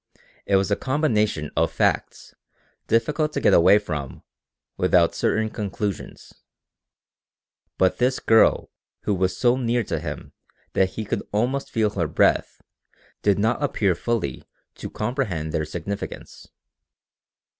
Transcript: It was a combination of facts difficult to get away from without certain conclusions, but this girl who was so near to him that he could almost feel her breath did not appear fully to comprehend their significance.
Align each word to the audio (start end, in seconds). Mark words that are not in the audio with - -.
It 0.47 0.55
was 0.55 0.71
a 0.71 0.75
combination 0.75 1.51
of 1.55 1.71
facts 1.71 2.33
difficult 2.87 3.33
to 3.33 3.39
get 3.39 3.53
away 3.53 3.77
from 3.77 4.23
without 4.75 5.13
certain 5.13 5.51
conclusions, 5.51 6.33
but 7.77 7.99
this 7.99 8.19
girl 8.19 8.71
who 9.01 9.13
was 9.13 9.37
so 9.37 9.57
near 9.57 9.83
to 9.83 9.99
him 9.99 10.33
that 10.73 10.89
he 10.93 11.05
could 11.05 11.21
almost 11.31 11.69
feel 11.69 11.91
her 11.91 12.07
breath 12.07 12.63
did 13.21 13.37
not 13.37 13.61
appear 13.61 13.93
fully 13.93 14.43
to 14.73 14.89
comprehend 14.89 15.51
their 15.51 15.65
significance. 15.65 16.47